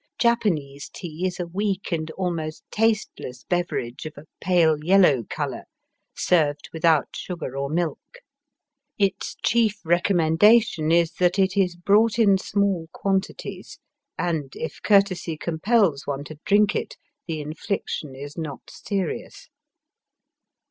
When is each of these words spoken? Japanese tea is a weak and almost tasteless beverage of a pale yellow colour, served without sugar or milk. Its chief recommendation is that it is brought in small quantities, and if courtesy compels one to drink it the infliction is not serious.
Japanese 0.17 0.89
tea 0.89 1.27
is 1.27 1.39
a 1.39 1.45
weak 1.45 1.91
and 1.91 2.09
almost 2.17 2.63
tasteless 2.71 3.43
beverage 3.43 4.07
of 4.07 4.17
a 4.17 4.25
pale 4.43 4.83
yellow 4.83 5.23
colour, 5.29 5.65
served 6.15 6.69
without 6.73 7.09
sugar 7.15 7.55
or 7.55 7.69
milk. 7.69 7.99
Its 8.97 9.35
chief 9.43 9.75
recommendation 9.85 10.91
is 10.91 11.11
that 11.11 11.37
it 11.37 11.55
is 11.55 11.75
brought 11.75 12.17
in 12.17 12.35
small 12.39 12.89
quantities, 12.91 13.77
and 14.17 14.53
if 14.55 14.81
courtesy 14.81 15.37
compels 15.37 16.07
one 16.07 16.23
to 16.23 16.39
drink 16.45 16.75
it 16.75 16.97
the 17.27 17.39
infliction 17.39 18.15
is 18.15 18.35
not 18.35 18.71
serious. 18.71 19.49